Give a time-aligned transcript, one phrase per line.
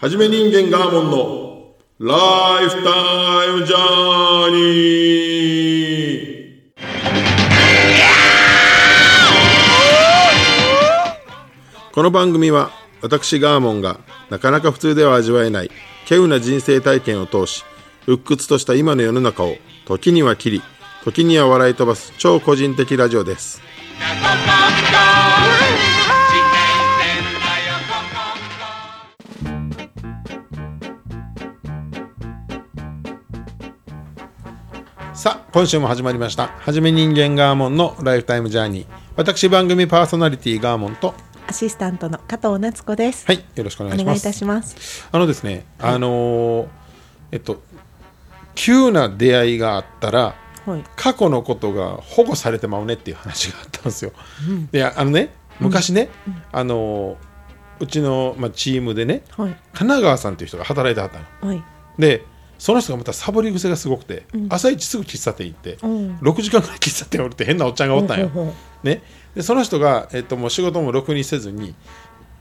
[0.00, 2.88] はじめ人間ガーモンのライフタ
[3.44, 11.92] イムジャーニー。
[11.92, 12.70] この番組は
[13.02, 14.00] 私ガーモンが
[14.30, 15.70] なかなか普通では味わえない
[16.08, 17.66] 稀有な人生体験を通し
[18.06, 20.62] 鬱屈とした今の世の中を時には切り
[21.04, 23.60] 時には笑い飛ばす超個人的ラジオです。
[35.20, 41.12] さあ今週も始まりましたはじめ人間ガーモンのライフタイムジャーニー私番組パーソナリティガーモンと
[41.46, 43.26] アシスタントの加藤夏子です。
[43.26, 45.08] はいよろしくお願いしますお願いいたします。
[45.12, 46.68] あのですね、あのー
[47.32, 47.60] えっと
[48.54, 50.84] 急な出会いがあったらはい。
[50.96, 54.12] 過去のことが保護されてまうねっていう話があったんですよ。
[54.72, 56.08] であのね昔ね、
[56.50, 57.16] あのー
[57.80, 59.50] うちの、まあ、チームでねはい。
[59.50, 61.52] 神奈川さんっていう人が働いてはったの。
[61.52, 61.62] はい。
[61.98, 62.24] で
[62.60, 66.16] その人がまたサボり癖がすごくて、朝一すぐ喫茶店行って、うん。
[66.18, 68.30] 6時間ぐらい喫茶店おるって変なおっちゃんがおったんよ。
[68.82, 69.02] ね、
[69.34, 71.74] でその人が、えっと、もう仕事もろくにせずに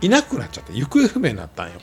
[0.01, 1.79] いなくなっちゃって行方不明になったんよ。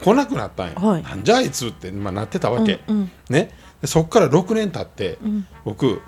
[0.00, 1.02] 来なくなったんよ、はい。
[1.02, 3.10] なんじゃあいつって、まあ、なってたわけ、うんうん。
[3.28, 5.44] ね、でそっから6年経って、ん。
[5.64, 6.00] 僕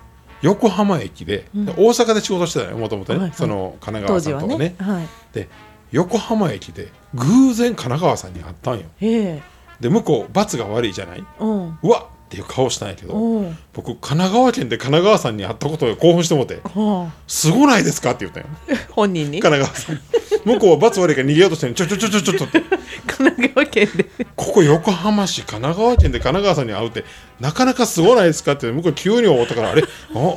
[0.42, 3.36] 横浜駅で,で、大阪で仕事してたのよもともとね、はいはい。
[3.36, 4.76] その神奈川さんとかねね。
[4.78, 5.08] はい。
[5.32, 5.48] で
[5.90, 8.84] 横浜駅で偶然神奈川さんに会ったんよ。
[9.80, 11.24] で向こう罰が悪いじゃない？
[11.40, 11.78] うん。
[11.82, 13.58] うわっっていう顔したんやけどうん。
[13.72, 18.44] 僕神奈川県で神奈川さんに会ったことで興奮してもっては「すごないですか?」って言ったん。
[18.90, 19.40] 本人に？
[19.40, 20.00] 神奈川さん
[20.44, 22.60] 向こうは罰悪いから逃げようとしてんのちょちょちょちょちょちょって
[23.06, 24.06] 神奈川県で。
[24.34, 27.04] ここ横浜市神奈川県で神奈川さんに会うって
[27.38, 29.82] なかなかすごないですかって向こう急に思ったからあれ？
[29.82, 29.86] あ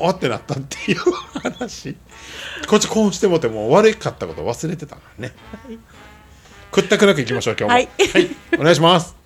[0.03, 0.99] あってなったっていう
[1.41, 1.95] 話
[2.67, 5.31] こっち興奮してもってもう悪かったこと忘れてたのね
[6.71, 7.89] くったくなくいきましょう今日もはい
[8.59, 9.18] お願いします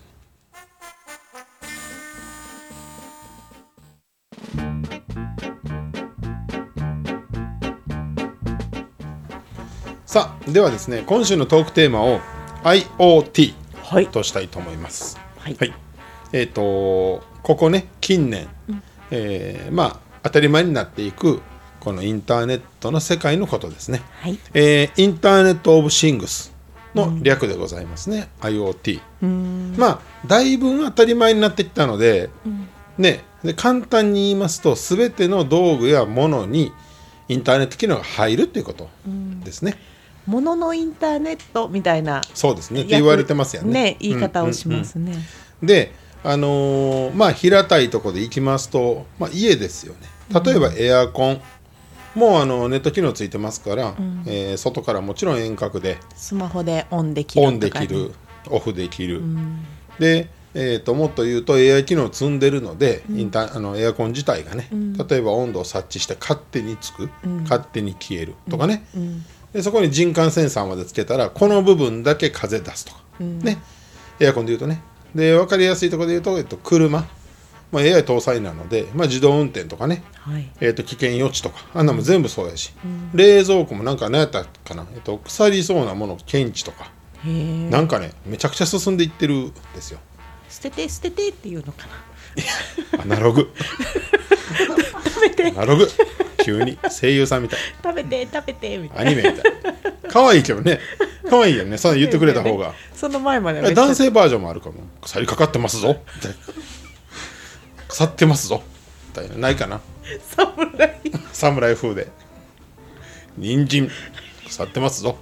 [10.13, 12.19] さあではですね今週のトークテーマを
[12.63, 14.05] IoT はい。
[14.09, 15.17] としたいと思います。
[15.39, 15.57] はい
[16.31, 18.47] えっ、とここね近年、
[19.09, 21.41] えーまあ当たり前になっていく
[21.79, 24.03] このインターネットの世界のことですね。
[24.21, 24.37] はい。
[24.53, 26.53] えーインターネット・オブ・シングス
[26.93, 29.01] の略でございますね、IoT。
[29.79, 32.29] まあだいぶ当たり前になってきたので,、
[32.99, 36.71] ね、で簡単に言いますと全ての道具やものに
[37.29, 38.91] インターネット機能が入るということ
[39.43, 39.75] ですね。
[40.25, 42.21] もののインターネットみたいな。
[42.33, 42.81] そうですね。
[42.81, 43.73] って言われてますよね。
[43.73, 45.15] ね、言い方をしますね。
[45.61, 49.99] であのーまあ平たいところでいきますと、まあ、家ですよね。
[50.43, 51.41] 例えばエアコン、
[52.15, 53.93] もうあのネット機能ついてますから、
[54.25, 57.69] えー外からもちろん遠隔でスマホでオンできるオンで。
[57.71, 58.13] きる、
[58.49, 59.21] オフできる、
[59.99, 64.69] で、えー、ともっと言うと AI 機能を積んでるので、インターあのエアコン自体がね、
[65.09, 67.09] 例えば温度を察知して勝手につく、
[67.43, 68.85] 勝手に消えるとかね、
[69.53, 73.61] でそこに人感センサーまでつけたらこの部分だけ風出すとか、ね。
[74.19, 74.81] エアコンで言うとね。
[75.13, 77.07] で分かりやすいところで言うと、えっと、車、
[77.71, 80.49] まあ、AI 搭載なので、まあ、自動運転とかね、はい。
[80.59, 81.65] えっと危険予知とか。
[81.73, 82.73] あんなもん全部そうやし、
[83.13, 86.91] 冷蔵庫もなんか何やったかな、えっと、腐りそうなもの検知とか。
[87.25, 89.99] なんかねめちゃくちゃ進んでいってるんですよ。
[90.49, 91.87] 捨てて捨ててっていうのか
[92.95, 93.03] な。
[93.03, 93.53] アナログ。
[95.05, 95.47] 食べて。
[95.47, 95.87] アナログ
[96.43, 97.59] 急に声優さんみたい。
[97.81, 99.53] 食べて食べてみたいアニメみたい。
[100.09, 100.79] 可愛いけどね。
[101.29, 101.77] 可愛いよね。
[101.77, 102.67] そんな言ってくれた方が。
[102.67, 102.73] な。
[102.93, 104.75] その前までめっちゃ男性バージョンもあるかも。
[105.01, 105.97] 腐りかかってますぞ。
[106.15, 106.37] みたいな
[107.87, 108.61] 腐ってますぞ。
[109.09, 109.35] みたいな。
[109.37, 109.79] ないかな。
[110.35, 111.01] 侍。
[111.31, 112.07] 侍風で。
[113.37, 113.89] 人参。
[114.47, 115.17] 腐ってますぞ。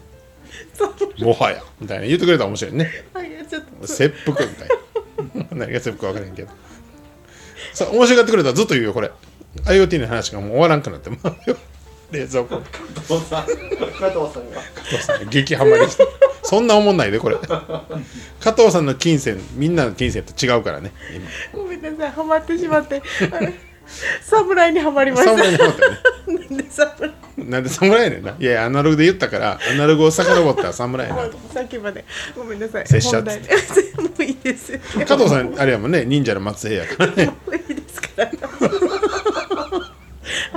[1.20, 1.64] もはや。
[1.80, 2.08] みたいな。
[2.08, 2.90] 言ってくれたら面白いね。
[3.14, 3.88] はい、ちょっと。
[3.88, 5.46] 切腹みたいな。
[5.66, 6.50] 何が切腹か分からへんけど。
[7.74, 9.12] さ面白がってくれたらずっと言うよこれ
[9.66, 11.58] IoT の話がもう終わらんくなってまうよ
[12.12, 12.62] 冷蔵庫加
[13.16, 16.06] 藤さん加藤さんが加藤さん激ハマりして
[16.44, 20.92] そんな思んないでこれ加藤さんの金銭みんなの金銭と違うからね
[21.54, 23.02] ごめんなさい、ハマってしまって。
[24.22, 25.44] 侍にはまりま今した。
[25.44, 25.98] 侍にハマったよね
[26.50, 27.12] なんで侍？
[27.38, 32.06] なんで侍やねんないやいやアナログで言ったからアナログを遡ったら侍やなとさっきまで。
[32.36, 32.88] ごめんなさい。
[32.88, 33.50] 拙者本題で
[34.02, 34.78] もういいです。
[35.06, 38.32] 加藤さんあれやもんね忍者の末裔やからねもういいですから。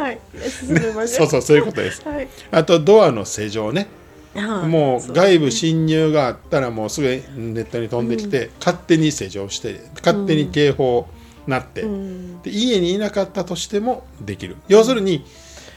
[0.04, 0.20] はい、
[0.50, 1.26] 進めましょう。
[1.26, 2.06] そうそうそういうことです。
[2.06, 2.28] はい。
[2.50, 3.88] あとドアの施錠ね。
[4.34, 7.06] はいもう外部侵入があったらもうすぐ
[7.36, 11.06] ネットに飛んできて、勝手に施錠して勝手に警報
[11.46, 14.56] なって、で家にいなかったとしてもできる。
[14.68, 15.24] 要するに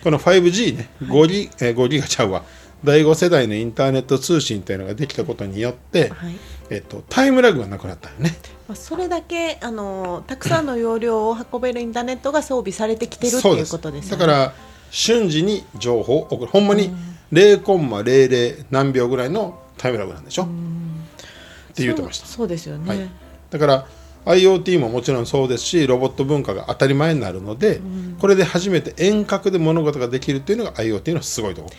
[0.04, 2.44] この 5G ね5ギ,、えー5ギガちゃうわ。
[2.84, 6.36] 第5世代のインターネット通信というのができたことによって、はい。
[6.70, 8.36] えっと、タイムラグがなくなったよね。
[8.68, 14.26] まあ、それだけあのたくさんの容量を運べるインターネットが装備されてきてるっていうことですよね。
[14.26, 14.54] だから
[14.92, 16.92] 瞬時に情報を送るほんまに
[17.32, 20.48] 0コンマ00何秒ぐらいのタイムラグなんでしょ、っ
[21.76, 22.28] て言ってました。
[22.28, 22.88] そうですよね。
[22.90, 23.10] はい。
[23.50, 23.88] だから
[24.26, 27.82] IoT ももちろんそうですしロボット文化が当たり前になるので、
[28.20, 31.70] これで初めて遠隔で物事ができるっていうのが IoT のすごいとこ。
[31.70, 31.76] ろ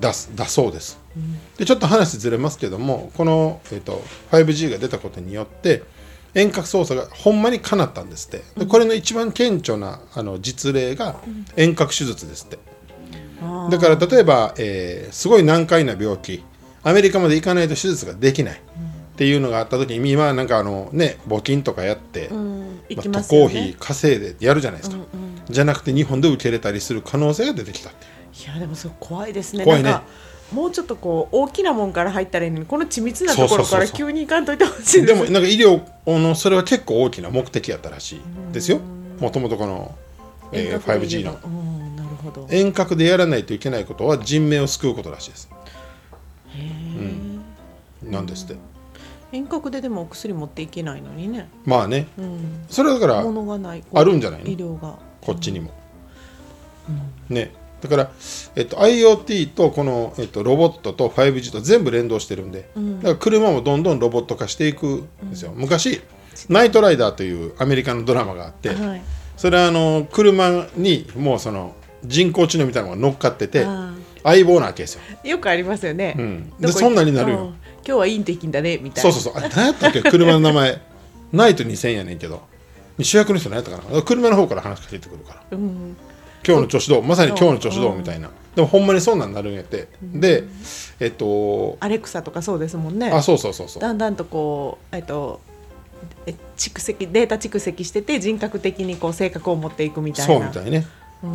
[0.00, 0.98] だすだそうです、
[1.58, 5.82] でちょっと話ずれますけどもこの、えー、と 5G が出たことによって
[6.34, 8.42] 遠隔操作がほんまにかなったんですって。
[8.56, 11.20] でこれの一番顕著なあの実例が
[11.56, 12.58] 遠隔手術ですって。
[13.42, 16.44] あーだから例えば、えーすごい難解な病気
[16.82, 23.22] アメリカまで行かないと手術ができないっていうのがあった時に今はなんかあのね募金とかやって、うん、行きまあ。
[23.22, 24.96] 渡航費稼いでやるじゃないですか、
[25.48, 28.06] じゃなくて日本で受け入れたりする可能性が出てきたって
[28.42, 29.64] いやでもそれ怖いですね。
[29.64, 30.00] 怖いね
[30.52, 38.20] もうちょっとこう大きなもんから入ったらいいのにこの緻密なところから急に行かんといてほしいでもなんか医療のそれは結構大きな目的やったらしい
[38.52, 38.80] ですよ。
[39.20, 39.94] もともとこの、
[40.52, 41.38] えー遠隔で 5G 言えばの。
[41.44, 42.48] うん、なるほど。
[42.50, 45.48] 遠隔でやらないといけないことは人命を救うことらしいです。
[48.02, 48.56] なんですって。
[49.30, 51.48] 遠隔ででもお薬持っていけないのにね。
[51.64, 52.08] まあね。
[52.18, 52.64] うん。
[52.68, 53.84] それはだから物がない。
[53.94, 54.50] あるんじゃないの？
[54.50, 54.98] 医療が。
[55.20, 55.70] こっちにも、
[57.28, 58.10] ねだから、
[58.56, 64.86] えっと、IoT とこの、えっと、ロボットと 5G と全部連動してるんで、だから車もどんどんロボット化していく
[65.24, 66.00] んですよ、昔
[66.48, 69.02] ナイトライダーというアメリカのドラマがあって、はい。
[69.36, 71.74] それはあの車にもうその
[72.04, 75.00] 人工知能みたいなのが乗っかっててあ相棒なわけですよ。
[75.24, 76.14] よくありますよね。
[76.18, 76.52] うん。
[76.60, 77.38] でそんなになるよ。
[77.38, 77.46] うん。
[77.46, 79.10] 今日はいい天気だねみたいな。
[79.12, 79.42] そうそうそう。
[79.42, 80.02] あ何やったっけ？
[80.02, 80.80] 車の名前。
[81.32, 82.42] ナイト2000やねんけど。
[83.00, 84.02] 主役の人何やったかな？
[84.02, 85.42] 車の方から話しかけてくるから。
[85.52, 85.96] うん。
[86.46, 87.02] 今日の調子どう。
[87.02, 88.30] まさに今日の調子どうみたいな。
[88.54, 89.88] でもほんまにそんなんなるんやって。
[90.02, 90.44] で
[90.98, 93.10] えっとアレクサとかそうですもんね。
[93.10, 93.82] あそうそうそうそう。
[93.82, 95.40] だんだんとこうえっと
[96.26, 100.34] え蓄積データ蓄積してて人格的にこう性格を持っていくみたいな。
[100.34, 100.86] そうみたいね。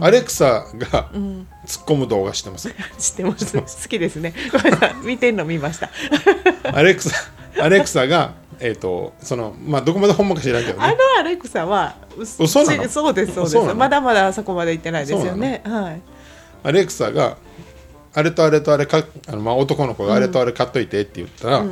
[0.01, 2.73] アレクサがうん、突っ込む動画知ってます。
[2.97, 3.55] 知ってます。
[3.55, 4.33] 好きですね。
[5.03, 5.91] 見てんの見ました。
[6.63, 7.11] アレクサ
[7.61, 10.85] アレクサがえっとそのまあどこまでほんまか知らんけどね。
[10.85, 13.33] あのアレクサはそうですそうです。
[13.33, 13.75] そうなの？
[13.75, 15.61] まだまだそこまで行ってないですよね。
[15.65, 16.01] はい。
[16.63, 17.37] アレクサが
[18.13, 21.65] あれとあれとあれかあの、まあ、男の子があれとあれ買っといてって言ったら、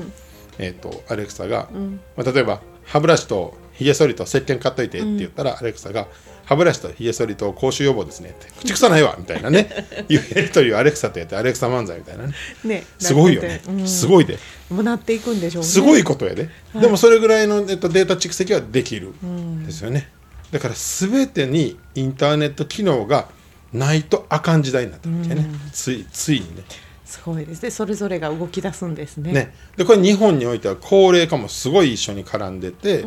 [0.60, 1.70] えっとアレクサが、
[2.18, 6.08] まあ、例えば歯ブラシとひげ剃りと石鹸買っといてって言ったら、アレクサが
[6.46, 8.30] 歯ブラシとひげ剃りと口臭予防ですね。
[8.30, 9.70] って口臭ないわみたいなね。
[10.10, 12.34] いうやり取りをアレクサとやってアレクサ漫才みたいなね。
[12.64, 12.86] ね。
[13.00, 13.88] すごいよね、うん。
[13.88, 14.38] すごいで。
[14.70, 15.70] もうなっていくんでしょうね。
[15.70, 16.50] すごいことやで、
[16.80, 19.66] でもそれぐらいの、えっと、データ蓄積はできるん。
[19.66, 20.10] ですよね、
[20.52, 23.30] だから全てにインターネット機能が
[23.72, 26.64] ないとあかん時代になったわけね、ついついにね。
[27.06, 27.70] すごいですね。
[27.70, 29.32] それぞれが動き出すんですね。
[29.34, 33.06] ね、でこれ日本においては高齢化もすごい一緒に絡んでて、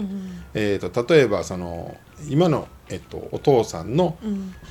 [0.55, 1.97] えー、と例えばその
[2.29, 4.17] 今の、えっと、お父さんの、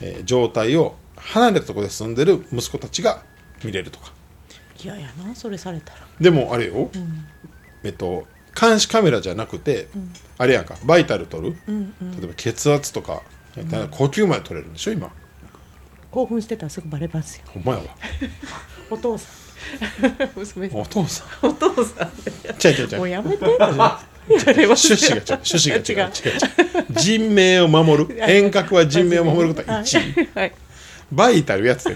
[0.02, 3.24] えー状態を離れたところで住んでる息子たちが
[3.64, 4.12] 見れるとか。
[4.84, 6.00] いやいやなそれされたら。
[6.20, 6.90] でもあれよ、
[7.84, 8.28] えっと、
[8.60, 9.88] 監視カメラじゃなくて、
[10.38, 13.24] あれやんかバイタル取る、例えば血圧とか、
[13.92, 15.12] 呼吸まで取れるんでしょ今。
[16.12, 17.44] 興奮してたらすぐバレますよ。
[17.48, 17.86] ほんまやわ。
[18.90, 19.45] お父さん。
[20.36, 20.80] 娘さん。
[20.80, 21.48] お父さん。
[21.48, 22.12] お父さん。
[22.58, 23.00] ちゃうちゃうちゃう。
[23.00, 23.46] もうやめて。
[23.46, 25.24] 趣旨が違う。
[25.28, 26.10] 趣旨が違う。
[26.10, 26.12] 違う。
[26.12, 26.40] 違
[26.82, 26.86] う。
[26.92, 28.18] 人命を守る。
[28.28, 30.54] 遠隔は人命を守ることは1位はい。
[31.12, 31.96] バイタルやつで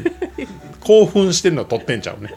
[0.82, 2.36] 興奮してるの取ってんちゃうね。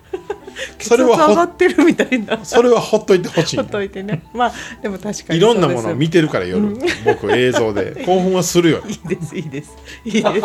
[0.78, 2.44] それはってるみたいな。
[2.44, 4.22] それはほっといてほしいほっといてね。
[4.34, 8.02] まあでも確かにいろんなものを見てるから夜、僕映像で。
[8.06, 8.82] 興奮はするよ。
[8.86, 9.70] いいですいいです。
[10.04, 10.40] いいで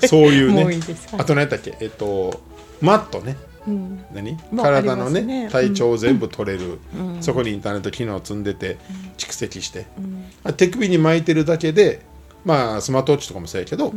[0.00, 0.08] す。
[0.08, 0.74] そういうね。
[0.74, 0.80] い
[1.18, 1.76] あと何やったっけ？
[1.80, 2.40] えっと
[2.80, 3.32] マットね。
[3.32, 3.45] うん。
[3.66, 4.38] 何？
[4.52, 6.78] まあ体のね体調を全部取れる、
[7.20, 8.78] そこにインターネット機能を積んでて、
[9.16, 9.86] 蓄積して、
[10.44, 12.02] あ手首に巻いてるだけで
[12.44, 13.92] まあスマートウォッチとかもそうやけど、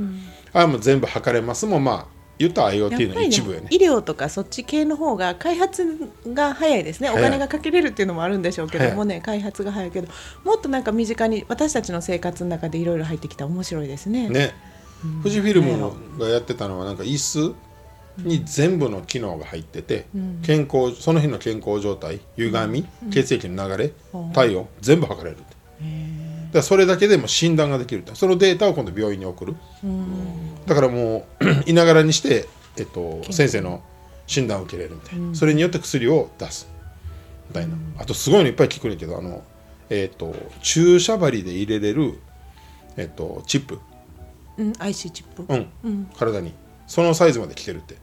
[0.54, 1.84] あもう全部測れますもん。
[1.84, 2.06] まあ
[2.40, 3.68] 言った IoT の一部やね。
[3.70, 7.10] 医療とかそっち系の方が開発が早いですね。
[7.10, 10.08] お金がかけれるっていうのもあるんでしょうけどもね開発が早いけど。
[10.46, 14.30] もっとなんか身近に私たちの生活の中でいろいろ入ってきたら面白いですね。
[14.30, 14.54] ね、
[15.22, 17.54] 富士フィルムがやってたのはなんか椅子？
[18.24, 20.06] に全部の機能が入ってて、
[20.44, 23.94] 健康その日の健康状態歪み、血液の流れ、
[24.34, 25.38] 体温全部測れる
[26.52, 28.04] だそれだけでも診断ができる。
[28.14, 29.56] そのデータを今度病院に送る、
[30.66, 32.48] だからもう いながらにして、
[32.78, 33.84] えっと、先生の
[34.26, 36.68] 診断を受けれるみたいな、それによって薬を出す。
[37.50, 39.44] みたいな、あとすごいのいっぱい聞くねんけどあの、
[39.90, 42.20] えっと、注射針で入れれる、
[42.98, 43.80] えっと、チップ。
[44.58, 45.46] うん、IC チップ、
[45.84, 46.54] うん、体に。
[46.88, 47.96] そのサイズまで来てるって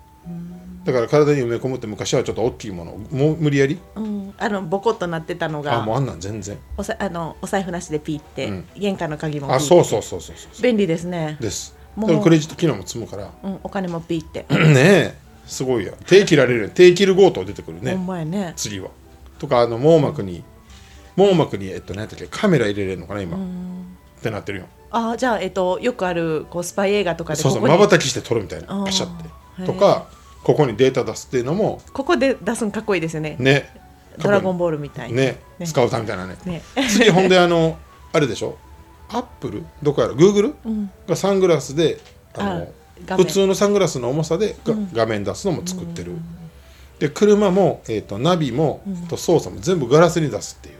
[0.85, 3.79] だから体に埋め込むって昔はちょっと大きいものをもう無理やり？
[3.97, 6.57] うん、あのボコっとなってたのがあもうあんなん全然。
[6.77, 8.65] おさあのお財布なしでピーって、うん。
[8.77, 10.63] 玄関の鍵もピーあそうそうそうそうそう。
[10.63, 11.39] 便利ですね。
[11.41, 11.77] です。
[11.97, 12.23] もう。
[12.23, 13.31] クレジット機能も積むから。
[13.43, 15.15] うん、お金もピーって、 ねえ。
[15.47, 15.93] すごいや。
[16.07, 16.71] 手切られる。
[16.71, 17.97] 手切る強盗出てくるね。
[17.97, 18.53] ほんまやね。
[18.55, 18.91] 次は。
[19.41, 20.45] とかあの網膜に
[21.17, 22.27] 網膜にえっと何やったっけ？
[22.29, 23.37] カメラ入れれるのかな今。
[23.37, 23.41] っ
[24.23, 24.67] てなってるよ。
[24.93, 27.63] あじゃあ、えっと、よくあるこうスパイ映画とかでそうそう。
[27.63, 28.85] まばたきして撮るみたいな。
[28.85, 29.23] パシャっ
[29.57, 29.67] て。
[29.67, 30.07] とか
[30.47, 33.35] ここにデータ出すっていうのもここで出すんかっこいいですよね。
[33.41, 33.69] ね。
[34.17, 35.17] ドラゴンボールみたいに。
[35.17, 35.41] ね。
[35.59, 35.67] ね。
[35.67, 36.37] 使うたみたいなね。
[36.45, 37.77] ね次ほんであの
[38.13, 38.57] あれでしょ？
[39.09, 39.65] アップル？
[39.83, 40.15] どこやろ？
[40.15, 40.55] グーグル？
[40.65, 40.91] うん。
[41.09, 41.99] がサングラスで
[42.35, 42.61] あ
[43.09, 46.13] の普通のサングラスの重さでが画面出すのも作ってる、
[47.01, 50.77] で車も、えー、とナビも、と操作も全部ガラスに出すっていう、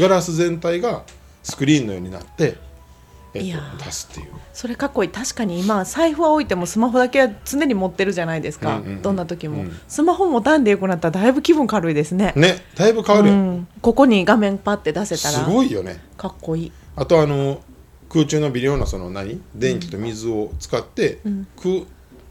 [0.00, 1.02] ガラス全体が
[1.42, 2.56] スクリーンのようになって、
[3.34, 4.32] えーいやと出すっていう。
[4.52, 5.10] それかっこいい。
[5.10, 9.02] 確かに今財布は置いてもスマホだけは常に持ってるじゃないですか、うんうんうん。
[9.02, 9.80] どんな時も、うん。
[9.88, 12.32] スマホ持たんでよくなったらだいぶ気分軽いですね。
[12.36, 16.00] ねだいぶ変わるよ、うん、ここに画面パッて出せたすらごいよね。
[16.16, 16.72] かっこいい。
[16.96, 17.62] あとあの
[18.10, 19.40] 空中の微量なその何？
[19.54, 21.46] 電気と水を使って、ん。
[21.56, 21.84] 空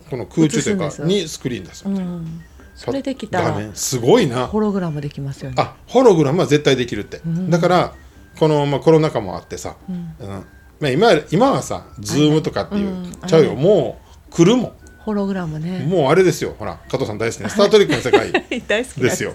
[0.10, 2.42] この空中というかにスクリーン出す、うん、
[2.76, 4.46] それできたらすごいな。
[4.46, 5.56] ホログラムできますよね。
[5.58, 7.94] あホログラムは絶対できるって、だから
[8.38, 10.46] この、まあ、コロナ禍もあってさ、うん
[10.82, 13.56] まあ、今今はさズームとかっていう、うんちゃうよ。
[13.56, 15.84] もう来るもホログラムね。
[15.84, 16.56] んもうあれですよ。
[16.58, 18.32] ほら加藤さん大好きな「スター・トレック」の世界。
[18.68, 19.34] 大好きなんですよ。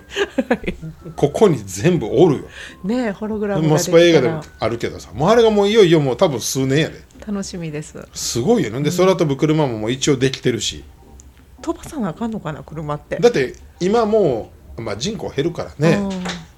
[1.14, 2.44] ここに全部おるよ。
[2.84, 4.42] ねホログラムがスパイ映画でもら。
[4.58, 7.00] あるけどさもうあれがもういよいよもう多分数年やで。
[7.26, 7.98] 楽しみです。
[8.12, 8.80] すごいよね。
[8.82, 10.84] で空飛ぶ車ももう一応できてるし。
[11.62, 13.16] 飛ばさなあかんのかな車って。
[13.16, 15.98] だって今もう、まあ、人口減るからね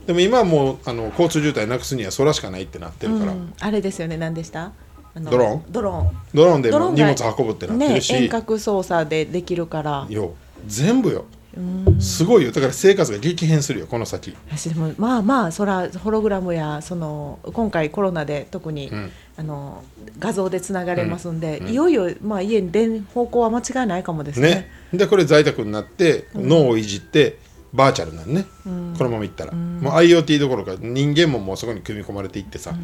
[0.09, 3.53] でも今はもうあの交通渋滞なくすには空しかないってなってるから、うん。
[3.61, 4.17] あれですよね。
[4.17, 4.73] 何でした？
[5.15, 5.65] あのドローン？
[5.71, 6.17] ドローン。
[6.33, 10.07] ドローンでドローン荷物運ぶってなってねるし、遠隔操作でできるから。
[10.09, 10.33] よ
[10.67, 11.27] 全部よ。
[11.55, 12.01] うん。
[12.01, 12.53] すごいよ。
[12.53, 14.35] だから生活が激変するよこの先。
[14.49, 19.11] 私でもまあまあそらホログラムやその今回コロナで特に、うん。
[19.37, 19.85] あの
[20.19, 21.69] 画像でつながれますんで、うん。
[21.69, 24.71] いよいよ、まあ、家に出ん方向は間違いないかもですね。
[24.91, 24.99] ね。
[25.01, 28.95] でこれ在宅になって脳をいじってバーチャルなのね、ん。
[28.97, 29.81] このままいったら、ん。
[29.81, 32.75] もう IoT どころか人間ももうそこに組み込まれていってさ、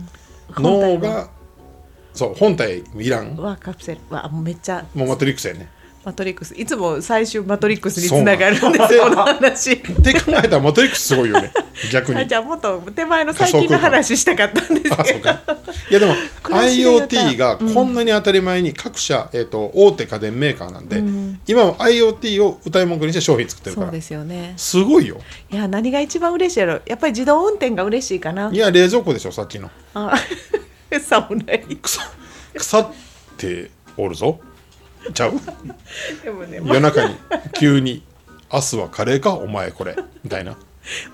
[0.55, 0.95] 本体も。
[0.95, 1.31] 脳が
[2.13, 3.37] そう本体いらん。
[3.37, 4.01] はカプセル。
[4.11, 4.87] はもうめっちゃ。
[4.95, 5.69] もうマトリックスやね
[6.05, 6.55] マトリックス。
[6.55, 9.73] いつも最終マトリックスにつながるんです この話。
[9.73, 11.53] って考えたらマトリックスすごいよね。
[11.91, 12.21] 逆に。
[12.21, 15.31] あじゃあもっと手前の最近の話したかったんですけど。
[15.91, 21.41] いやでも IoT がこんなに当たり前に各社、えー、と大手家電メーカーなんで、うん。
[21.47, 23.87] 今も IoT を歌い文句にして商品作ってるから。
[23.89, 24.55] そうですよね。
[24.57, 25.21] すごいよ。
[25.51, 26.81] いや何が一番嬉しいやろ。
[26.87, 28.51] やっぱり自動運転が嬉しいかな。
[28.53, 29.71] いや冷蔵庫でしょさっきの。
[29.95, 30.15] あ
[31.01, 32.01] 侍腐
[32.55, 32.87] 腐っ
[33.37, 34.41] ておるぞ
[35.13, 35.33] ちゃう？
[36.25, 37.15] でもね、夜中に
[37.59, 38.03] 急に
[38.53, 40.57] 「明日はカレーかお前これ」みたいな。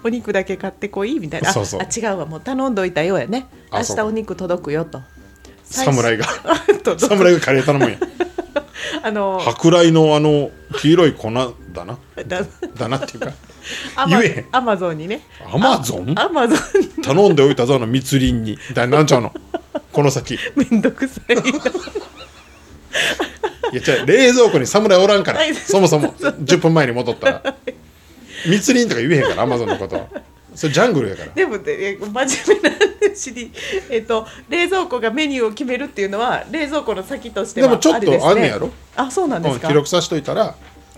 [0.03, 1.51] お肉だけ買ってこいみたいな。
[1.51, 1.81] あそうそう。
[1.81, 3.47] あ違うわもう頼んどいたようやね。
[3.73, 5.01] 明日お肉届くよと。
[5.65, 6.25] 侍が
[6.99, 7.99] 侍がカレー頼むんや。
[9.03, 11.99] あの舶来のあの黄色い粉だな。
[12.27, 12.43] だ
[12.77, 13.33] だなっていうか。
[13.95, 15.21] アマ言えアマゾンにね。
[15.53, 16.19] アマゾン？
[16.19, 16.81] アマゾン。
[16.81, 18.59] に頼んでおいたぞあの密林に。
[18.69, 19.33] みたいになんちゃうの？
[19.93, 20.35] この先。
[20.35, 21.37] い めんどくさい
[23.77, 25.39] や違う冷蔵庫に侍おらんから。
[25.41, 25.55] はい。
[25.55, 27.57] そもそも 10分前に戻ったら。
[28.47, 30.07] 密林とか言えへんからアマゾンのことは。
[30.55, 31.33] それジャングルやから。
[31.33, 33.53] でもねえ真面目な話に、
[33.89, 38.71] えっと冷蔵庫がメニューを決めるっていうのは冷蔵庫の先としてはでもちょっとあんねやろ？
[38.97, 40.55] あそうなんでうんすか、記録さしといたら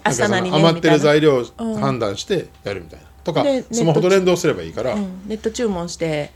[0.07, 1.75] 明日何ね余ってる材料をうん。
[1.81, 3.07] 判断してやるみたいな。
[3.25, 4.95] とかでスマホと連動すればいいから。
[4.95, 6.31] うん、ネット注文して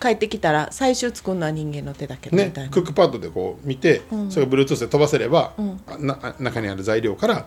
[0.00, 4.30] 帰ってきたら最終作るのは人間の手だけどみねたいな、クックパッドでこう見てうん。
[4.30, 5.80] それを Bluetooth で飛ばせればうん。
[5.86, 7.46] あなあ中にある材料から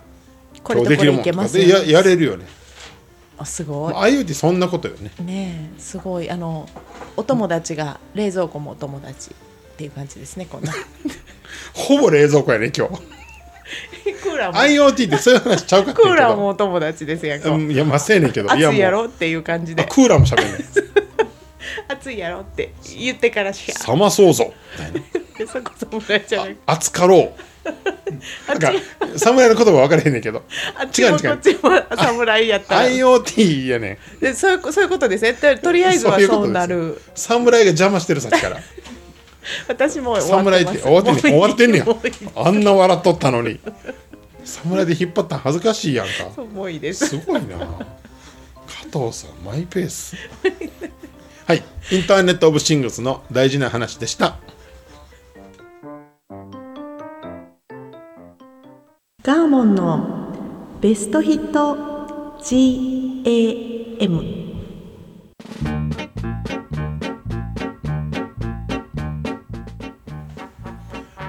[0.63, 1.57] これとこれいけます？
[1.59, 2.45] よでややれるよね。
[3.37, 3.93] あすごい。
[3.93, 5.11] まあ IoT そんなことよね。
[5.23, 6.29] ねえすごい。
[6.29, 6.67] あの
[7.17, 10.73] お友達が冷蔵庫もお友達っていう感じですねこんな。
[11.73, 12.93] ほぼ冷蔵庫やね今日。
[14.23, 18.51] クーラーも IoT ってそういう話ちゃうかってクーラーけど もお友達ですやんか、うんいやまあせえねんけど。
[18.51, 20.55] 暑いやもうろっていう感じあでクーラーもしゃべんねん
[21.91, 24.53] 暑いやろって言ってからしかさまそうぞ。
[24.73, 26.57] みたいなそこ侍じゃなくて。
[26.65, 27.33] 暑かろう。
[28.47, 28.71] なんか
[29.17, 30.43] 侍の言葉分からへんねんけど。
[30.75, 34.19] あっちも違う違うこっちも侍やったら IoT やねん。
[34.19, 35.33] でそういうそういうことですね。
[35.33, 36.53] ととりあえずはそうそういうことです。
[36.53, 37.01] なる。
[37.15, 38.57] 侍が邪魔してるさっきから。
[39.67, 41.21] 私も終わ侍って終わってんねん。
[41.21, 43.59] 終わってんねやもういいあんな笑っとったのに。
[44.43, 46.11] 侍で引っ張ったん恥ずかしいやんか。
[46.35, 47.07] そうもういいです。
[47.07, 47.57] すごいな。
[48.91, 50.15] 加藤さんマイペース
[51.51, 51.63] はい。
[51.91, 54.37] インターネット・オブ・シングスの大事な話でした。
[59.21, 61.75] ガーモンのベストヒット
[62.39, 64.41] GAM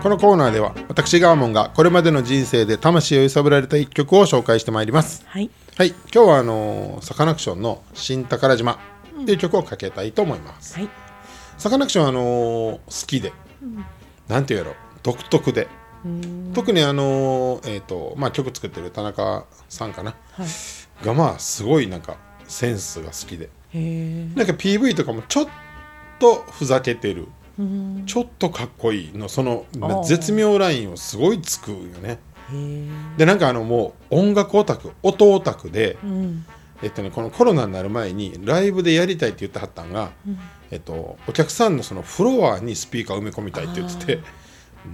[0.02, 5.24] このコーナーでは私ガーモンがこれまでの人生で魂を揺さぶられた一曲を紹介してまいります。
[5.26, 5.50] はい。
[5.76, 5.88] はい。
[5.88, 8.78] 今日はあのサカナクションの「新宝島」
[9.22, 10.88] っていう曲をかけたいと思います、はい。
[11.58, 13.32] サカナクションはあの好きで、
[14.28, 15.68] なんていうやろ独特で。
[16.52, 20.16] 特にあのえっ、とまあ曲作ってる田中さんかな。
[20.32, 21.04] はい。
[21.04, 22.16] がまあすごいなんか
[22.48, 23.50] センスが好きで。
[24.34, 25.48] なんか PV とかもちょっ
[26.18, 27.28] とふざけてる。
[28.06, 29.28] ちょっとかっこいいの。
[29.28, 29.66] その
[30.04, 32.18] 絶妙ラインをすごいつくよね。
[33.16, 36.44] でなんかあのもう音楽オタク音オタクで、うん
[36.82, 40.10] えっとね、このコロナになる前にライブでやりたいって言ってはったんが、
[40.70, 44.20] えっと、お客さんのそのフロアにスピーカー埋め込みたいって言ってて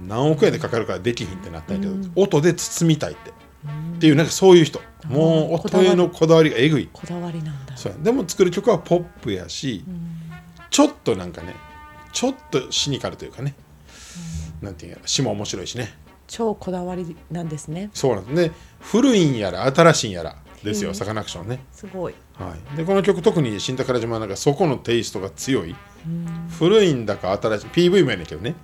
[0.07, 3.33] 何億円でかかるからできひんってなったんやけど、音で包みたいって、っ
[3.99, 4.81] ていうなんかそういう人。
[5.07, 6.89] もう音へのこだわりがえぐい。
[6.91, 7.75] こだわりなんだ。
[7.77, 9.83] そうやでも作る曲はポップやし、
[10.69, 11.55] ちょっとなんかね
[12.11, 13.55] ちょっとシニカルというかね、
[14.61, 15.97] なんていうんやら詩も面白いしね。
[16.27, 17.89] 超こだわりなんですね。
[17.93, 18.49] そうなんです。
[18.49, 22.13] ね古いんやら新しいんやらですよサカナクションね、すごい。
[22.33, 25.75] はい、でこの曲特に新宝島はなんかそこのテイストが強い。
[26.57, 28.55] 古いんだか新しい PV もやねんけどね。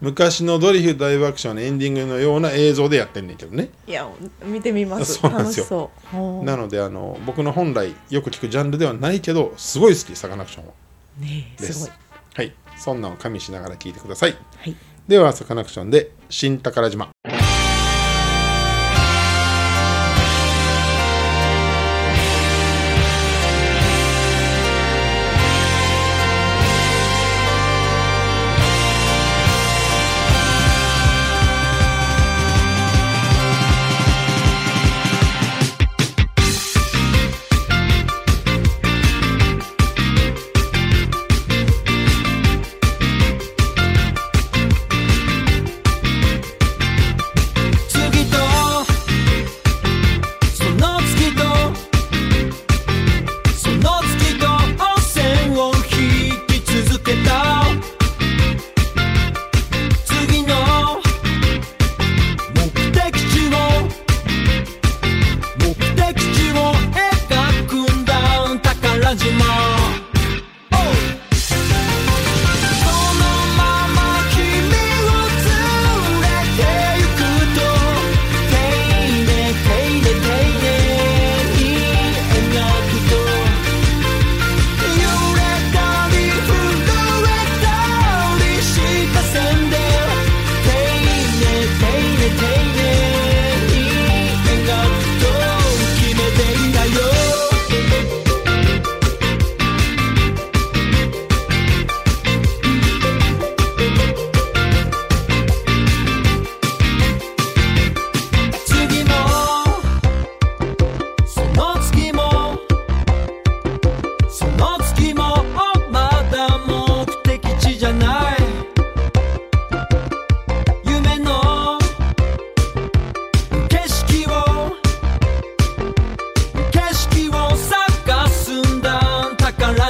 [0.00, 3.68] 昔のドリフ大爆笑のエンディングのような映像でやってんねんけどね。
[3.86, 4.08] いや
[4.42, 5.14] 見てみます。
[5.14, 5.64] そうなんですよ。
[5.64, 6.16] 楽しそう。
[6.16, 10.72] ほうなのであの僕の本来よく聞くジャンルではないけどすごい好きサカナクションは。
[11.20, 11.84] ねえです。
[11.84, 11.90] すごい。
[12.34, 12.54] はい。
[12.78, 14.36] そんなんを加味しながら聞いてください。
[14.56, 14.76] はい。
[15.06, 17.10] ではサカナクションで新宝島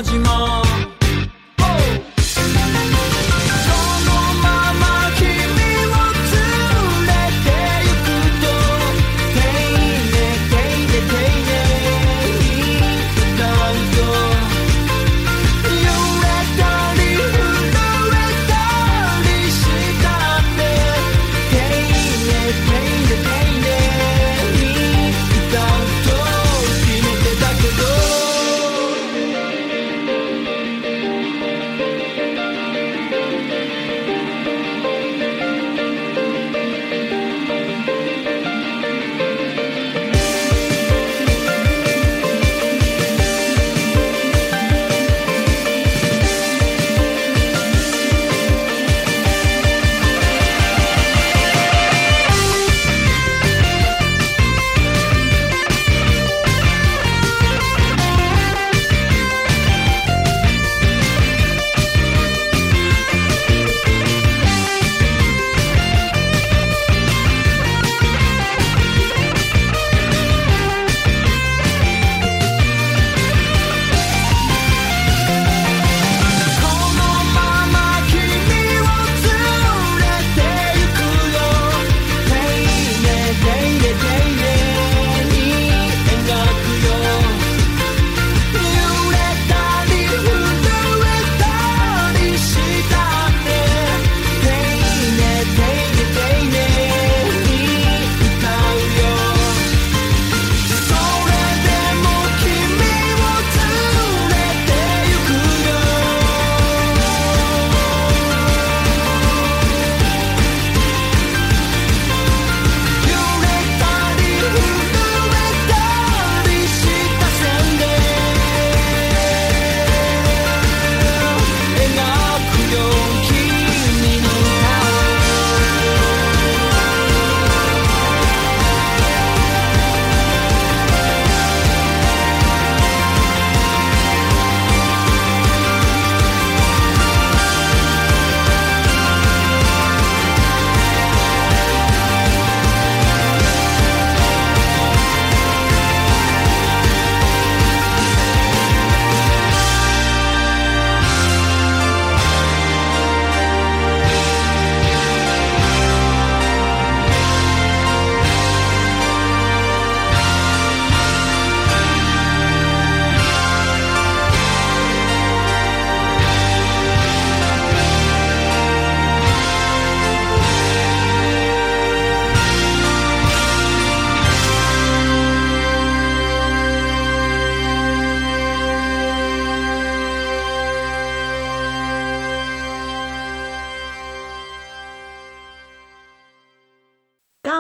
[0.05, 0.28] saudade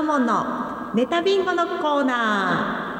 [0.09, 2.94] モンのネタビンゴのコーナ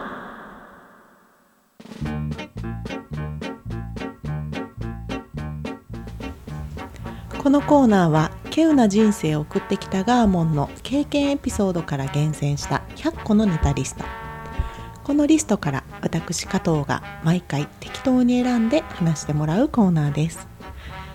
[7.33, 7.39] ー。
[7.43, 14.05] このコーナーは稀有な人生を送ってきたガーモンの経験エピソードから厳選した100個のネタリスト。
[15.03, 20.47] このリストから私加藤が毎回適当に選んで話してもらうコーナーです。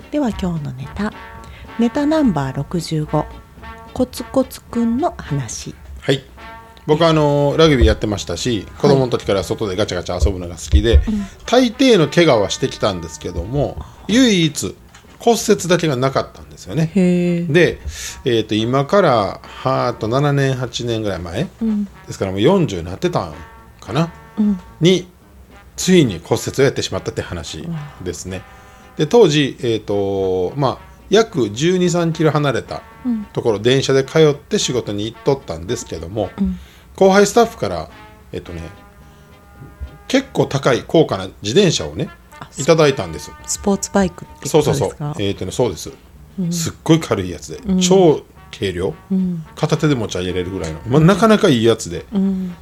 [0.10, 1.14] では今日のネタ。
[1.78, 3.26] ネタナンバー65
[3.94, 5.76] コツコツくんの話。
[6.86, 11.02] 僕はあのラグビーやってましたし子供の時から外でガチャガチャ遊ぶのが好きで、
[11.46, 14.76] 大抵の怪我はしてきたんですけども唯一
[15.24, 16.92] 骨折だけがなかったんですよね。
[16.94, 17.80] で、
[18.26, 21.50] えー、と今からはと7年8年ぐらい前、で
[22.12, 23.34] すからもう40になってたん
[23.80, 24.12] かな、
[24.82, 25.08] に
[25.78, 27.66] ついに骨折をやってしまったって話
[28.04, 28.42] ですね。
[28.98, 32.82] で当時、えーとまあ、約1 2 3キロ離れた
[33.32, 36.32] ところ、電車で通って仕事に行っとったんですけども、
[36.96, 37.90] 後輩スタッフから、
[38.32, 38.62] えっ、とね、
[40.08, 42.10] 結構高い高価な自転車をね
[42.58, 43.32] いただいたんです。
[43.46, 44.90] スポーツバイクってそうそうそう。
[45.20, 45.92] えーとね、そうです、
[46.52, 48.24] すっごい軽いやつで、超
[48.58, 48.94] 軽量、
[49.56, 52.06] 片手で持ち上げれるぐらいの、まあ、なかなかいいやつで、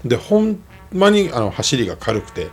[0.06, 0.60] でほん
[0.94, 2.48] まにあの走りが軽くて、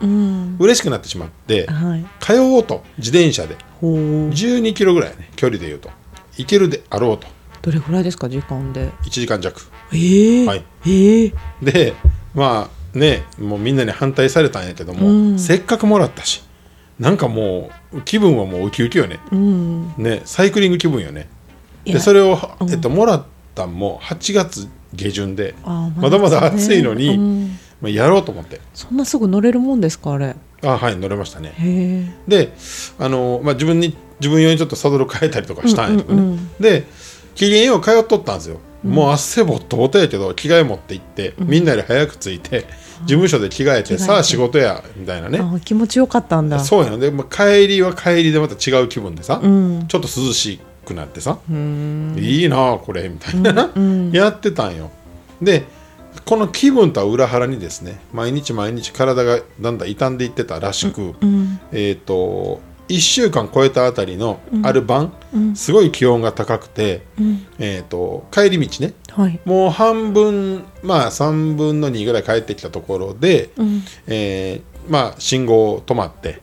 [0.58, 2.06] 嬉しくなってしまって、はい。
[2.20, 2.82] 通おうと。
[2.98, 3.56] 自転車で。
[3.80, 3.94] ほう。
[4.30, 5.30] 12キロぐらいね。
[5.36, 5.90] 距離でいうと。
[6.36, 7.26] 行けるであろうと
[7.62, 9.60] どれぐらいですか時間で？1時間弱。
[9.92, 10.64] ええはい。
[10.86, 11.94] ええで
[12.34, 16.42] まあねもうみんなに反対されたんやけども、せっかくもらったし
[16.98, 19.20] なんかもう気分はもうウキウキよね,、
[19.96, 21.28] ねサイクリング気分よね。
[21.84, 22.38] でそれを、
[22.70, 27.58] えっと、もらったんも8月下旬でまだまだ暑いのに、うん。
[27.80, 28.60] まあ、やろうと思って。
[28.74, 30.34] そんなすぐ乗れるもんですかあれ？
[30.62, 32.12] あはい乗れましたね。
[32.26, 32.52] で
[32.98, 36.48] あの、まあ、自分に自分用にちょっとサドル変えたりとかしたんやけどね、うんうんうん。
[36.58, 36.84] で
[37.38, 42.66] 機嫌よう通っとったんですよ、もう汗ぼっとぼとやけど着替え持って行って、みんなより早く着いて
[43.02, 45.40] 事務所で着替えて、さあ仕事やみたいなね。
[45.64, 46.58] 気持ちよかったんだ。
[46.58, 49.86] そうやので、まあ、帰りは帰りでまた違う気分でさ、ん。
[49.86, 53.52] ちょっと涼しくなってさ、いいなあこれみたいな。
[53.52, 53.70] な、
[54.12, 54.90] やってたんよ。
[55.40, 55.64] で
[56.24, 61.14] この気分とは裏腹にですね毎日毎日体がだんだん傷んでいってたらしく、
[61.70, 65.12] えっ、と1週間超えたあたりのある晩、
[65.54, 67.02] すごい気温が高くて、
[67.58, 68.94] えー、と帰り道ね。
[69.10, 69.40] はい。
[69.44, 73.50] もう半分まあ3分の2ぐらい帰ってきたところで、
[74.06, 76.40] えーまあ信号止まって、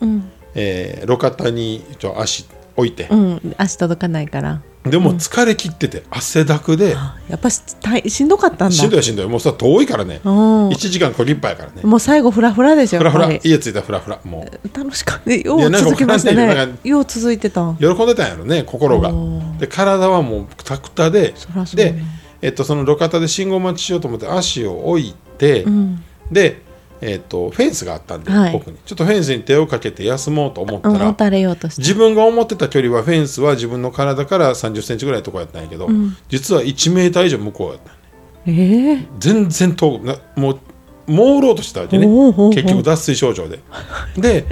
[0.53, 4.61] えー路肩にちょ足置いて、うん足届かないから。
[4.83, 8.71] でも疲れ切ってて汗だくで、あやっぱし大しんどかったんだ。
[8.71, 9.27] しんどいしんどい。
[9.27, 10.69] もうさ遠いからね、うん。
[10.69, 11.81] 1時間こぎっぱやからね。
[11.83, 13.31] もう最後フラフラでしょフラフラ。
[13.31, 14.19] 家着いたらフラフラ。
[14.23, 14.77] もう。
[14.77, 15.33] 楽しかった。
[15.33, 16.77] よいう続きましたね。
[16.83, 17.73] よう続いてた。
[17.79, 19.11] 喜んでたんやろね心が。
[19.59, 21.33] で体はもうくたくたで。
[21.73, 21.95] で、
[22.43, 26.03] えっと、その路肩で信号待ちしようと思って足を置いて、ん。
[26.31, 26.61] で、
[27.01, 28.55] えっと、フェンスがあったんで、はい。
[28.55, 28.77] 奥に。
[28.85, 35.89] ちょっとフェンスに手をかけて休もうと思ったら、自分が思ってた距離はフェンスは自分の体から3 0センチぐらいのとこやったんやけど、
[36.29, 37.91] 実は1メーター以上向こうやった
[38.47, 40.59] ええ全然遠くなもう
[41.07, 42.07] 朦朧としたわけね。
[42.07, 43.59] 結局脱水症状で。
[44.17, 44.45] で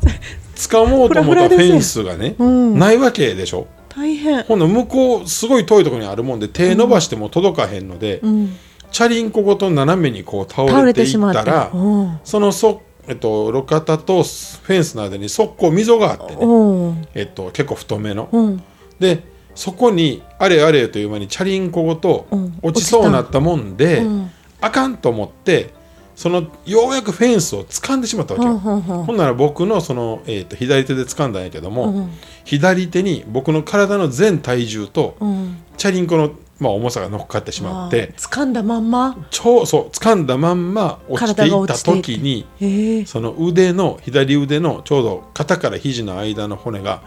[0.56, 2.78] 掴もうと思ったフェンスがね、うん。
[2.78, 3.66] ないわけでしょ。
[3.88, 4.42] 大変。
[4.44, 8.56] ほんの向こうすごい遠いところにあるもんで手伸ばしても届かへんので、うん
[8.90, 16.90] チャリンコごと斜めにこう倒倒れれていったらうんそのそ、えっと、路肩とフェンスの間に速攻溝があってね、う。
[16.92, 18.28] んえっと、結構太めの。
[18.32, 18.42] う。
[18.50, 18.62] ん
[18.98, 19.22] で
[19.54, 22.58] そこにあれあれという間にチャリンコごとうん。
[22.62, 24.30] 落ちそうになったもんで、うん。
[24.60, 25.74] あかんと思って
[26.16, 28.58] そのようやくフェンスを掴んでしまったわけよ。
[28.58, 32.10] ほんほんほんなら僕のその、えー、と左手で掴んだんやけども、うん。
[32.44, 35.58] 左手に僕の体の全体重と、うん。
[35.76, 39.26] チャリンコの、まあ、重さが乗っかってしまって掴んだまんま？
[39.30, 47.02] 超そう掴んだまんま落ちていった時にええその腕の左腕のちょうど肩から肘の間の骨が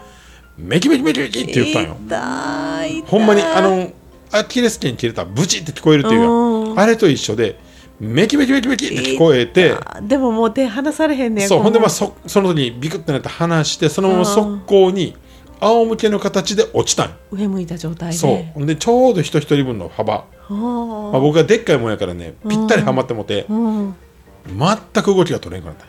[0.56, 1.96] メキメキメキメキって言ったんよ。
[2.06, 3.90] 痛いほんまにあの
[4.30, 7.58] アキレス腱切れたらブチって聞こえるっていうあれと一緒で
[7.98, 15.16] メキメキメキメキって聞こえてあでももう手離されへんねそうほんでまあそそその時にビクってなって離してそのまま速攻に
[15.60, 17.16] 仰向けの形で落ちたんよ。
[17.30, 18.16] 上向いた状態で。
[18.16, 18.66] そう。
[18.66, 25.86] でちょうど人一人分の幅、あまあ、僕がでっかいもんやからねぴったりはまってもて全く動きが取れんくなった。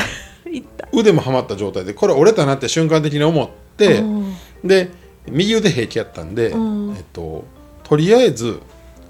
[0.92, 4.34] 腕もはまった状態でこれ折れたなって瞬間的に思ってうん。
[4.64, 4.90] で
[5.28, 6.94] 右腕平気やったんで、うん。
[6.96, 7.44] えっと、
[7.84, 8.58] とりあえず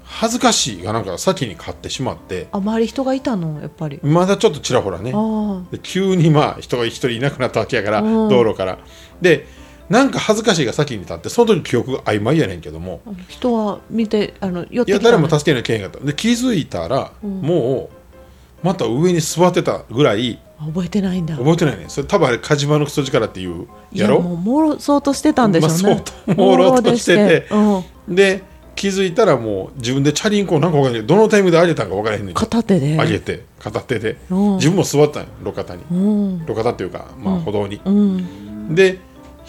[0.03, 3.61] 恥ずかしいがなんか先に勝ってしまってあ周り人がいたの？
[3.61, 3.99] やっぱり。
[4.03, 5.13] まだちょっとちらほらね。
[5.83, 8.29] 急にまあ人が一人いなくなったわけやからうん。
[8.29, 8.77] 道路から。
[9.21, 9.47] で
[9.91, 13.01] なんか恥ずかしいが先に立ってその時記憶が曖昧やねんけども。
[13.27, 16.07] 人は見てあの寄っいやてきたの誰も助けなきゃいけなかった。
[16.07, 17.89] で気づいたら、も
[18.63, 21.35] うまた上に座ってたぐらいあ覚えてないんだ。
[21.35, 24.21] 覚えてないねそれ多分あれ火事場のクソ力っていうやろ？
[24.21, 28.43] もうもろそうとしてたんでしょうね、まあ相当朦朧としてて朦朧でで
[28.75, 32.95] 気づいたらもう自分でチャリンコをなんか分からないどのタイミングで上げたんか分からへんねうん片手で。
[32.95, 34.17] 上げて片手で。
[34.29, 34.55] うん。
[34.55, 35.83] 自分も座ったんよ路肩に。
[35.91, 36.39] うん。
[36.45, 38.73] 路肩っていうか、まあ、歩道に、うん。
[38.73, 38.99] で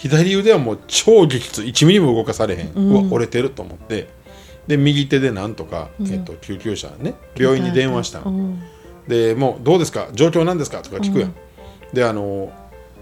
[0.03, 1.63] 左腕はもう超激痛。
[1.63, 4.09] 1ミリも動かされへん、うわ折れてると思って。
[4.67, 8.63] で右手でなんとか、えっと救急車ね病院に電話したの、うん。
[9.09, 10.09] でもうどうですか？
[10.13, 10.83] 状況なんですか？
[10.83, 11.35] とか聞くやん、
[11.93, 12.53] であの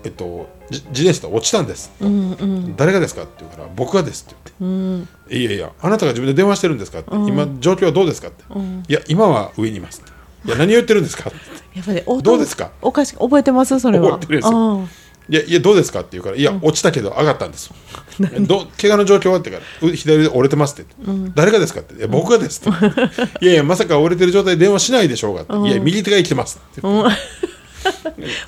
[0.05, 2.77] えっとじ自転車で落ちたんです、うんうん。
[2.77, 3.23] 誰がですか？
[3.23, 5.37] って言うから僕がですってうん言って。
[5.39, 7.01] いやいやあなたが自分で電話してるんですか？
[7.01, 8.29] って、今状況はどうですか？
[8.29, 8.83] って、うん。
[8.89, 10.03] いや今は上にいます。
[10.47, 11.29] いや何を言ってるんですか？
[11.29, 11.39] って。
[11.77, 12.71] やっぱりおどうですか？
[12.81, 13.79] おかし覚えてます？
[13.81, 14.19] それは。
[14.19, 14.81] 覚えてるんですよ。
[14.83, 14.87] あ
[15.31, 17.71] いやいやどうですかって言うからいや落ちたけど上がったんです。
[18.41, 20.93] ど怪我の状況はってからう左腕折れてますって。
[21.07, 21.95] 言って、誰がですかって。
[21.95, 22.71] いや僕がですって。
[23.41, 26.81] いやいやまさか折れてる状態で電話しないでしょうがって、いや右手が生きてますって。
[26.83, 27.17] 言ってあ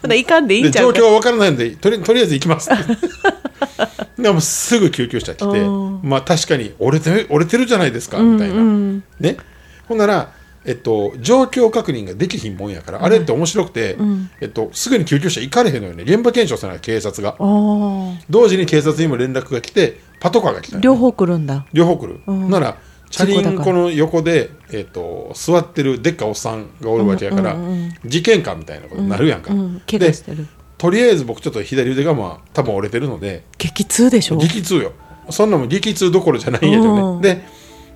[0.02, 0.92] ほな、いかんでいいでんちゃう？
[0.92, 2.84] か状況は分からないのでとりとりあえず行きますって。
[4.20, 6.00] でもうすぐ救急車来て、うん。
[6.02, 9.04] まあ確かに折れて折れてるじゃないですかみたいな、うん。
[9.20, 9.36] ね。
[9.88, 10.32] ほんなら
[10.64, 13.96] えっと、状況確認ができひんもんやから、あれって面白くて、
[14.40, 17.36] えっと、すぐに救急車行かれへんのよね現場検証せな警察が。
[18.30, 21.66] 同時に警察にも連絡が来てパトカーが来たのよ両方来るんだ。
[21.72, 22.50] 両方来る、うん。
[22.50, 22.76] なら
[23.10, 30.46] チャリンコの横で、えっと座ってるでっかいおっさんがおるわけやから、うんうんうん事件かみたいなことになるやんか、うん怪で我してる。
[30.78, 34.36] とりあえず僕ちょっと左腕がまあ多分折れてるので激痛でしょ？
[34.36, 34.92] 激痛よ。
[35.30, 37.20] そんなもん激痛どころじゃないんやけどね、うん。
[37.20, 37.44] で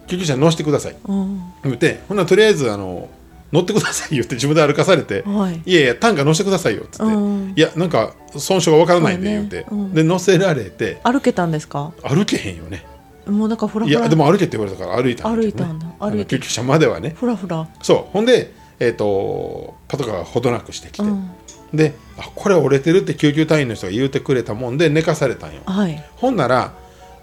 [0.06, 0.96] 救急車に乗せてください。
[1.06, 1.40] うん。
[1.64, 3.08] 言ってほんならとりあえずあの
[3.52, 5.62] 乗ってください言って自分で歩かされて、はい。
[5.64, 7.52] いやいや単価乗せてくださいよっつって、うん。
[7.56, 9.94] いやなんか損傷がわからないんで言って、ねうん。
[9.94, 11.92] で乗せられて歩けたんですか？
[12.02, 12.84] 歩けへんよね。
[13.26, 15.86] もうなんかフラいフラやでも歩けって言われたから歩いたんだ歩いたんだ。
[15.98, 16.36] 歩いて。
[16.36, 17.10] 救急車まではね。
[17.10, 18.12] フラフラそう。
[18.12, 21.30] ほんでえっ、とパトカーがほどなくしてきて、うん。
[21.72, 25.62] であこれ折れてるって救急隊員の人が言うてくれたもんで寝かされたんよ。
[25.66, 26.04] はい。
[26.16, 26.72] ほんなら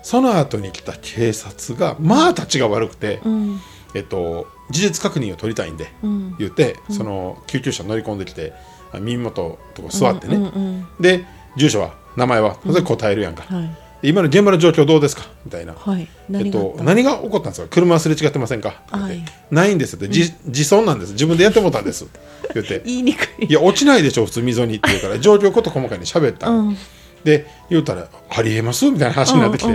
[0.03, 3.59] その後に来た警察がまあたちが悪くて、うん。
[3.95, 6.35] えっと、事実確認を取りたいんで、うん。
[6.37, 8.53] 言って、その救急車乗り込んできて
[8.91, 13.69] あ耳元とか座ってね、うんうんで住所は名前はそれで答えるやんか、うんはい。
[14.01, 15.23] で今の現場の状況どうですか？
[15.45, 16.07] みたいな、はい。
[16.33, 17.67] えっと、何が起こったんですか？
[17.69, 19.23] 車すれ違ってませんか、はい。
[19.51, 21.13] ないんですって、じ自損なんです。
[21.13, 22.07] 自分でやってもうたんです。
[22.55, 22.81] 言って。
[22.85, 23.45] 言いにくい。
[23.45, 26.49] いや落ちないでしょ普通溝にって言うから状況こと細かに喋った。
[26.49, 26.77] の、うん
[27.23, 29.73] で言うたら「ありえます?」みたいな話になってきて、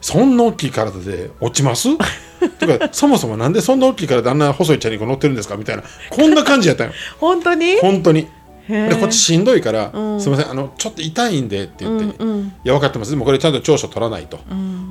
[0.00, 1.88] そんな大きい体で落ちます？
[2.58, 5.56] とかそもそもなんでそんな大きい体であんな細いチャリンコ乗ってるんですか？
[5.56, 6.92] みたいなこんな感じやったよ。
[7.20, 7.76] 本当に？
[7.80, 8.26] 本当に。
[8.68, 10.20] でこっちしんどいから「うん。
[10.20, 12.46] すいませんあのちょっと痛いんで」って言って「うんうん。
[12.46, 13.10] いや分かってます。
[13.10, 14.38] でもこれちゃんと調書取らないと、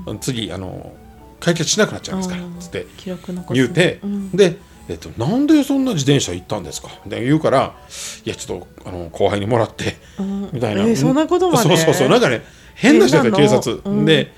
[0.08, 0.20] うん。
[0.20, 0.92] 次あの
[1.40, 2.56] 解決しなくなっちゃいますから」うん。
[2.60, 2.86] つって。
[3.54, 4.32] 言うて、うん。
[4.32, 4.58] で、
[4.90, 7.74] えっと「なんでそんな自転車行ったんですか?」で言うから
[8.26, 11.70] 「いやちょっとあの後輩にもらって」うんみたいな、えーそんなことまで？
[11.70, 12.10] そうそうそう。
[12.10, 12.42] なんかね
[12.76, 14.06] 変な人だった警察、うん。
[14.06, 14.32] で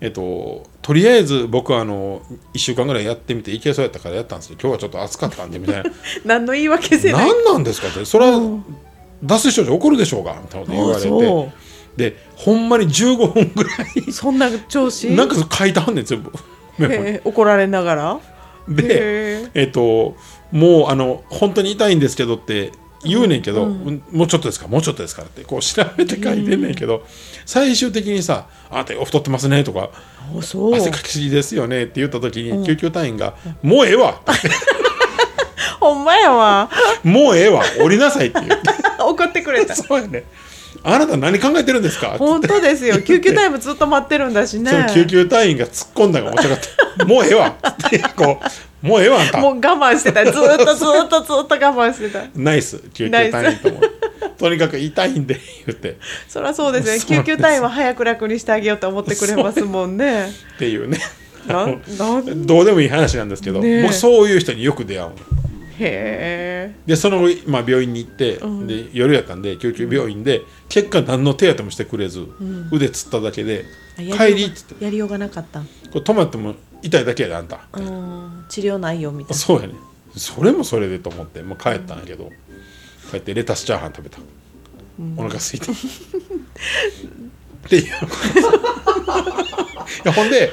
[0.00, 2.20] えっととりあえず僕はあの
[2.54, 5.90] 1週間ぐらいやってみていけそうやったからやったんですけど今日はちょっと暑かったんでみたいな。
[6.24, 7.28] 何の言い訳せない。
[7.28, 8.04] 何なんですかって。
[8.04, 8.40] それは
[9.22, 11.48] 脱水症状起こるでしょうがみたいなこと言われあてそ
[11.96, 13.70] でほんまに15分ぐら
[14.08, 15.08] うそんな調子？
[15.10, 16.30] いなんか書いてはんねん全部
[17.24, 18.20] 怒られながら？
[18.68, 20.14] でえっと
[20.52, 22.72] もうあの本当に痛いんですけどって
[23.06, 24.02] 言うねんけど、うん。
[24.10, 27.04] もうちょっとですかもうちょっとですからってこう調べて書いてんねんけど、
[27.44, 29.90] 最終的にさ「あなた太ってますね」とか
[30.38, 34.20] 汗かきすぎですよねって言った時に、救急隊員が「もうええわ!
[35.80, 36.70] ほんまやわ」
[37.04, 38.70] もうええわ降りなさい」って言って
[39.02, 39.74] 怒ってくれた。
[39.76, 40.24] そうやね。
[40.82, 43.00] あなた何考えてるんですか?」本当ですよ。
[43.02, 44.86] 救急タイムずっと待ってるんだしね。
[44.92, 46.64] 救急隊員が突っ込んだのが面白かっ
[46.98, 48.46] た「もうええわ!」ってこう
[48.86, 49.40] 「もうええわあんた。
[49.40, 50.24] もう我慢してた。
[50.24, 52.24] ずーっとずーっとずーっと我慢してた。
[52.34, 53.80] ナイス救急隊員とも。
[54.38, 55.96] とにかく痛いんで」言って。
[56.28, 60.28] そりゃそうですね救急隊員は早く楽にしてあげようと思ってくれますもんね。
[60.56, 60.98] っていうね。
[62.46, 63.82] どうでもいい話なんですけど、ねえ。
[63.82, 65.16] 僕そういう人によく出会うの。
[65.78, 66.74] へえ。
[66.86, 68.66] でその後、まあ、病院に行って、ん。
[68.66, 72.26] で夜やったんで救急病院で結果何の手当てもしてくれず、
[72.72, 73.64] 腕つっただけで
[73.96, 74.84] 「帰り」っつって。
[74.84, 75.60] やりようがなかった
[75.92, 76.54] 「これ止まっても
[76.86, 78.44] 痛いだけやであんた」うん。
[78.48, 79.36] 治療ないよみたいな。
[79.36, 79.74] そうやね。
[80.16, 82.30] それもそれでと思って、まあ、帰ったんやけど、
[83.10, 84.18] 帰ってレタスチャーハン食べた、
[85.16, 85.74] お腹空いてっ
[87.68, 87.84] ていう。
[87.86, 87.88] い
[90.04, 90.52] やほんで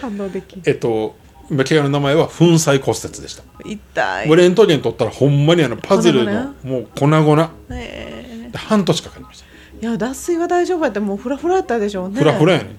[0.65, 1.15] えっと
[1.49, 3.43] 今怪我の名前は粉砕骨折でした。
[3.65, 4.27] 痛い。
[4.27, 7.51] もうレントゲン取ったらほんまにあのパズルのもう粉々。
[7.71, 9.45] へで半年かかりました。
[9.79, 12.19] えいや脱水は大丈夫やってもうフラフラやったでしょうね。
[12.19, 12.75] フラフラやね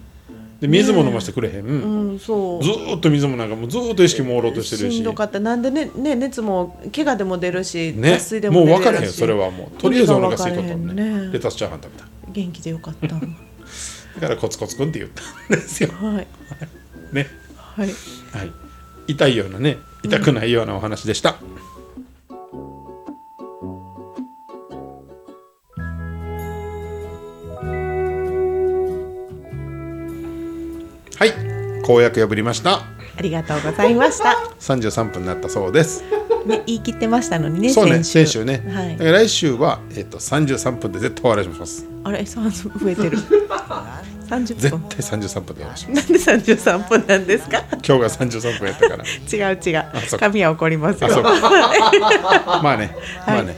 [0.64, 2.18] で水も飲ませてくれへん、うん。
[2.18, 2.64] そう。
[2.64, 4.96] ずーっと水もなんかもうずーっと意識朦朧としてるし。
[4.96, 5.38] しんどかった。
[5.38, 8.12] なんでねね熱も怪我でも出るし、ね。
[8.12, 9.76] 脱水でももう出分からへんよそれはもう。
[9.78, 11.26] とりあえずお腹空いとったもん意味が分からへんね。
[11.26, 12.08] ねレタスチャーハン食べた。
[12.32, 13.14] 元気でよかった。
[13.14, 13.20] は
[14.20, 15.22] だからコツコツくんって言った
[15.54, 15.90] んですよ。
[15.90, 17.14] い。
[17.14, 17.26] ね。
[17.56, 17.88] はい。
[17.88, 18.52] はい。
[19.06, 21.36] 痛いようなね痛くないようなお話でした、
[31.84, 32.82] 公約破りました。
[33.16, 34.36] ありがとうございました。
[34.60, 36.02] 33分になったそうです。
[36.46, 38.98] ね言い切ってましたのにねそうね先先週ね、はい。
[38.98, 41.86] 来週は、えっと33分で絶対終わらします。
[42.04, 42.24] あれ？
[42.26, 43.18] 三増えてる。
[44.28, 44.80] 30絶分。
[44.88, 46.00] 対33分で終わらします。
[46.00, 47.62] なんで三十三分なんですか？
[47.70, 49.04] 今日が33分やったから。
[49.04, 49.84] 違う違う。
[50.18, 51.08] 神は怒りますよ。
[51.10, 51.22] か。
[52.62, 53.56] まあねまあね、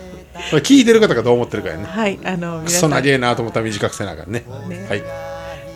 [0.50, 1.84] これ聞いてる方がどう思ってるかやね。
[1.88, 3.04] はいあのクソ皆さん。
[3.04, 4.44] 長えなと思ったら短くせなあかんね。
[4.68, 4.86] ね。
[4.88, 5.02] はい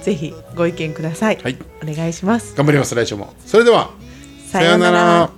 [0.02, 1.58] ぜひご意見ください、はい。
[1.82, 2.54] お願いします。
[2.56, 3.34] 頑張ります来週も。
[3.46, 3.90] それでは
[4.46, 5.30] さようなら